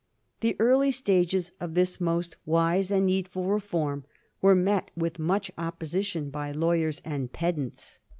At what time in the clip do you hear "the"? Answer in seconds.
0.39-0.55